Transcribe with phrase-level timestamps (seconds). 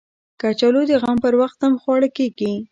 [0.41, 2.53] کچالو د غم پر وخت هم خواړه کېږي